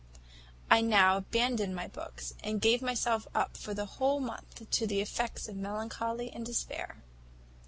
I 0.71 0.81
now 0.81 1.15
abandoned 1.17 1.75
my 1.75 1.87
books, 1.87 2.33
and 2.43 2.59
gave 2.59 2.81
myself 2.81 3.27
up 3.35 3.55
for 3.55 3.69
a 3.73 3.85
whole 3.85 4.19
month 4.19 4.67
to 4.71 4.87
the 4.87 4.99
effects 4.99 5.47
of 5.47 5.55
melancholy 5.55 6.31
and 6.31 6.43
despair. 6.43 7.03